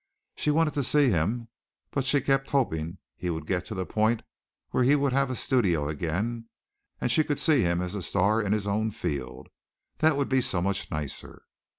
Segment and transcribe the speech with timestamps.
[0.35, 1.47] She wanted to see him
[1.91, 4.23] but she kept hoping he would get to the point
[4.71, 6.49] where he would have a studio again
[6.99, 9.49] and she could see him as a star in his own field.
[9.99, 11.43] That would be so much nicer.